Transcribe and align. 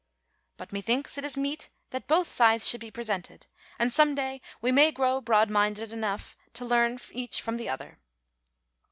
But 0.57 0.73
methinks 0.73 1.19
it 1.19 1.25
is 1.25 1.37
meet 1.37 1.69
that 1.91 2.07
both 2.07 2.25
sides 2.25 2.67
should 2.67 2.81
be 2.81 2.89
presented, 2.89 3.45
and 3.77 3.93
some 3.93 4.15
day 4.15 4.41
we 4.59 4.71
may 4.71 4.91
grow 4.91 5.21
broad 5.21 5.51
minded 5.51 5.93
enough 5.93 6.35
to 6.53 6.65
learn 6.65 6.97
each 7.11 7.39
from 7.39 7.57
the 7.57 7.69
other. 7.69 7.99